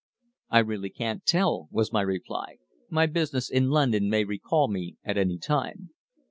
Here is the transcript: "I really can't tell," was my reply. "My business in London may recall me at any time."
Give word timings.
"I 0.49 0.57
really 0.57 0.89
can't 0.89 1.23
tell," 1.27 1.67
was 1.69 1.93
my 1.93 2.01
reply. 2.01 2.57
"My 2.89 3.05
business 3.05 3.51
in 3.51 3.69
London 3.69 4.09
may 4.09 4.23
recall 4.23 4.67
me 4.67 4.97
at 5.03 5.15
any 5.15 5.37
time." 5.37 5.91